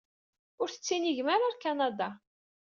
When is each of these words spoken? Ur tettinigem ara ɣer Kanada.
Ur 0.61 0.69
tettinigem 0.69 1.27
ara 1.33 1.45
ɣer 1.47 1.55
Kanada. 1.63 2.09